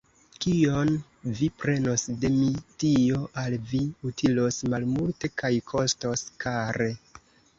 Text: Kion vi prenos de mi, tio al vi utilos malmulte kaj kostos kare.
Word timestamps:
Kion 0.43 0.87
vi 1.41 1.49
prenos 1.63 2.05
de 2.23 2.31
mi, 2.37 2.47
tio 2.83 3.19
al 3.43 3.57
vi 3.73 3.83
utilos 4.11 4.57
malmulte 4.75 5.31
kaj 5.43 5.53
kostos 5.73 6.27
kare. 6.45 6.89